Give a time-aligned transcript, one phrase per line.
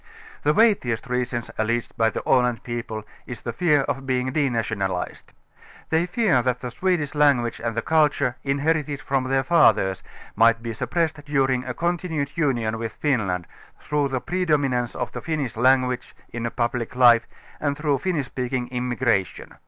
[0.41, 5.31] The weightiest reason, alleged by the Aland people, i& the fear of being denationalized.
[5.91, 10.01] They fear that the Swe dish language and the culture, inherited from their fathers,
[10.35, 13.45] might be suppressed during a continued union with Finland,
[13.79, 17.27] through the i)redominance of the Finnish language in public life
[17.59, 19.53] and through Finnish speaking immigration.